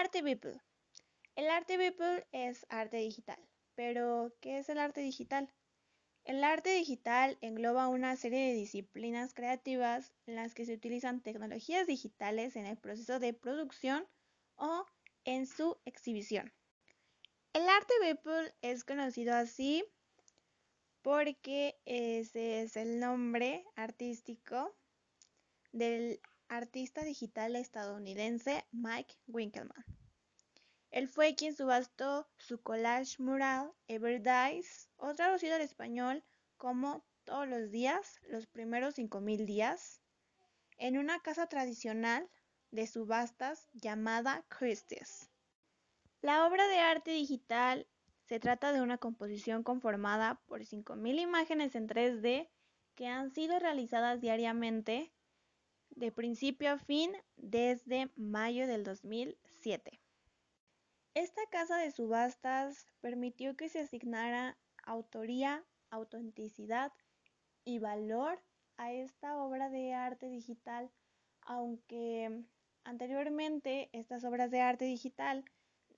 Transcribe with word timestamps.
Arte 0.00 0.22
People. 0.22 0.58
El 1.36 1.50
arte 1.50 1.76
People 1.76 2.26
es 2.32 2.64
arte 2.70 2.96
digital. 2.96 3.38
Pero, 3.74 4.32
¿qué 4.40 4.56
es 4.56 4.70
el 4.70 4.78
arte 4.78 5.02
digital? 5.02 5.52
El 6.24 6.42
arte 6.42 6.70
digital 6.70 7.36
engloba 7.42 7.86
una 7.88 8.16
serie 8.16 8.46
de 8.46 8.54
disciplinas 8.54 9.34
creativas 9.34 10.14
en 10.24 10.36
las 10.36 10.54
que 10.54 10.64
se 10.64 10.72
utilizan 10.72 11.20
tecnologías 11.20 11.86
digitales 11.86 12.56
en 12.56 12.64
el 12.64 12.78
proceso 12.78 13.18
de 13.18 13.34
producción 13.34 14.08
o 14.56 14.86
en 15.26 15.46
su 15.46 15.76
exhibición. 15.84 16.50
El 17.52 17.68
arte 17.68 17.92
Beeple 18.00 18.54
es 18.62 18.84
conocido 18.84 19.34
así 19.34 19.84
porque 21.02 21.78
ese 21.84 22.62
es 22.62 22.78
el 22.78 23.00
nombre 23.00 23.66
artístico 23.76 24.74
del 25.72 26.22
artista 26.50 27.04
digital 27.04 27.54
estadounidense 27.54 28.66
Mike 28.72 29.14
Winkelmann. 29.28 29.84
Él 30.90 31.08
fue 31.08 31.36
quien 31.36 31.54
subastó 31.54 32.28
su 32.38 32.60
collage 32.60 33.22
mural 33.22 33.72
Ever 33.86 34.20
Dies, 34.20 34.90
o 34.96 35.14
traducido 35.14 35.54
al 35.54 35.60
español 35.60 36.24
como 36.56 37.04
Todos 37.24 37.46
los 37.46 37.70
días, 37.70 38.18
los 38.28 38.48
primeros 38.48 38.96
5000 38.96 39.46
días, 39.46 40.02
en 40.76 40.98
una 40.98 41.20
casa 41.20 41.46
tradicional 41.46 42.28
de 42.72 42.88
subastas 42.88 43.68
llamada 43.72 44.44
Christie's. 44.48 45.30
La 46.22 46.46
obra 46.46 46.66
de 46.66 46.80
arte 46.80 47.12
digital 47.12 47.86
se 48.24 48.40
trata 48.40 48.72
de 48.72 48.82
una 48.82 48.98
composición 48.98 49.62
conformada 49.62 50.40
por 50.46 50.62
5.000 50.62 51.20
imágenes 51.20 51.76
en 51.76 51.86
3D 51.86 52.48
que 52.96 53.06
han 53.06 53.30
sido 53.30 53.60
realizadas 53.60 54.20
diariamente 54.20 55.12
de 55.90 56.12
principio 56.12 56.70
a 56.72 56.78
fin 56.78 57.12
desde 57.36 58.10
mayo 58.16 58.66
del 58.66 58.84
2007. 58.84 60.00
Esta 61.14 61.42
casa 61.50 61.76
de 61.76 61.90
subastas 61.90 62.86
permitió 63.00 63.56
que 63.56 63.68
se 63.68 63.80
asignara 63.80 64.56
autoría, 64.84 65.64
autenticidad 65.90 66.92
y 67.64 67.78
valor 67.78 68.40
a 68.76 68.92
esta 68.92 69.36
obra 69.36 69.68
de 69.68 69.92
arte 69.92 70.28
digital, 70.28 70.90
aunque 71.42 72.44
anteriormente 72.84 73.90
estas 73.92 74.24
obras 74.24 74.50
de 74.50 74.60
arte 74.60 74.84
digital 74.84 75.44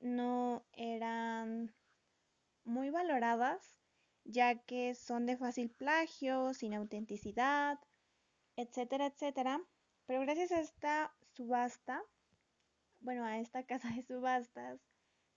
no 0.00 0.64
eran 0.72 1.72
muy 2.64 2.90
valoradas, 2.90 3.78
ya 4.24 4.54
que 4.64 4.94
son 4.94 5.26
de 5.26 5.36
fácil 5.36 5.70
plagio, 5.70 6.54
sin 6.54 6.74
autenticidad, 6.74 7.78
etcétera, 8.56 9.06
etcétera. 9.06 9.60
Pero 10.06 10.20
gracias 10.20 10.52
a 10.52 10.60
esta 10.60 11.14
subasta, 11.34 12.02
bueno, 13.00 13.24
a 13.24 13.38
esta 13.38 13.62
casa 13.66 13.88
de 13.90 14.02
subastas, 14.02 14.80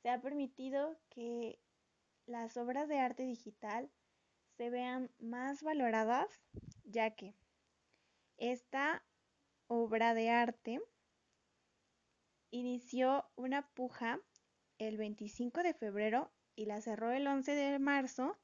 se 0.01 0.09
ha 0.09 0.21
permitido 0.21 0.97
que 1.09 1.59
las 2.25 2.57
obras 2.57 2.87
de 2.87 2.99
arte 2.99 3.23
digital 3.23 3.89
se 4.57 4.69
vean 4.69 5.11
más 5.19 5.63
valoradas, 5.63 6.29
ya 6.83 7.11
que 7.11 7.35
esta 8.37 9.03
obra 9.67 10.13
de 10.13 10.29
arte 10.29 10.81
inició 12.51 13.25
una 13.35 13.67
puja 13.69 14.19
el 14.77 14.97
25 14.97 15.63
de 15.63 15.73
febrero 15.73 16.31
y 16.55 16.65
la 16.65 16.81
cerró 16.81 17.11
el 17.11 17.27
11 17.27 17.53
de 17.53 17.79
marzo 17.79 18.37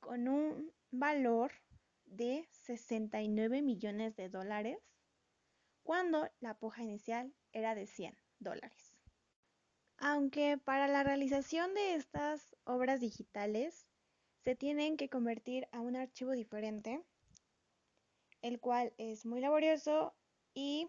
con 0.00 0.28
un 0.28 0.72
valor 0.90 1.52
de 2.04 2.48
69 2.50 3.62
millones 3.62 4.16
de 4.16 4.28
dólares, 4.28 4.78
cuando 5.90 6.30
la 6.38 6.54
puja 6.54 6.84
inicial 6.84 7.34
era 7.50 7.74
de 7.74 7.88
100 7.88 8.16
dólares. 8.38 8.94
Aunque 9.96 10.56
para 10.56 10.86
la 10.86 11.02
realización 11.02 11.74
de 11.74 11.96
estas 11.96 12.54
obras 12.62 13.00
digitales 13.00 13.88
se 14.44 14.54
tienen 14.54 14.96
que 14.96 15.08
convertir 15.08 15.66
a 15.72 15.80
un 15.80 15.96
archivo 15.96 16.30
diferente, 16.30 17.02
el 18.40 18.60
cual 18.60 18.94
es 18.98 19.26
muy 19.26 19.40
laborioso 19.40 20.14
y, 20.54 20.88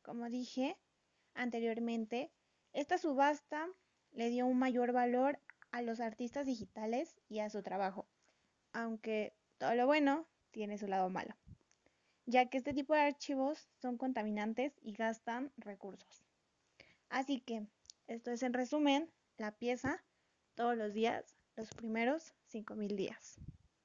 como 0.00 0.30
dije 0.30 0.78
anteriormente, 1.34 2.32
esta 2.72 2.96
subasta 2.96 3.68
le 4.12 4.30
dio 4.30 4.46
un 4.46 4.58
mayor 4.58 4.92
valor 4.92 5.38
a 5.72 5.82
los 5.82 6.00
artistas 6.00 6.46
digitales 6.46 7.20
y 7.28 7.40
a 7.40 7.50
su 7.50 7.62
trabajo, 7.62 8.08
aunque 8.72 9.34
todo 9.58 9.74
lo 9.74 9.84
bueno 9.84 10.26
tiene 10.52 10.78
su 10.78 10.86
lado 10.86 11.10
malo, 11.10 11.36
ya 12.28 12.44
que 12.50 12.58
este 12.58 12.74
tipo 12.74 12.92
de 12.92 13.00
archivos 13.00 13.70
son 13.80 13.96
contaminantes 13.96 14.74
y 14.82 14.92
gastan 14.92 15.50
recursos. 15.56 16.22
Así 17.08 17.40
que 17.40 17.66
esto 18.06 18.30
es 18.30 18.42
en 18.42 18.52
resumen 18.52 19.10
la 19.38 19.52
pieza 19.52 20.04
todos 20.54 20.76
los 20.76 20.92
días, 20.92 21.38
los 21.56 21.70
primeros 21.70 22.34
5000 22.48 22.96
días. 22.96 23.40